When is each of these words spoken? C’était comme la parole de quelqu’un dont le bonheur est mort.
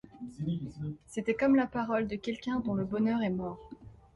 C’était 1.05 1.35
comme 1.35 1.55
la 1.55 1.67
parole 1.67 2.07
de 2.07 2.15
quelqu’un 2.15 2.59
dont 2.59 2.73
le 2.73 2.85
bonheur 2.85 3.21
est 3.21 3.29
mort. 3.29 3.69